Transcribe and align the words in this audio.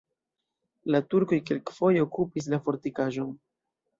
La 0.95 1.01
turkoj 1.13 1.39
kelkfoje 1.51 2.01
okupis 2.05 2.49
la 2.53 2.61
fortikaĵon. 2.69 3.31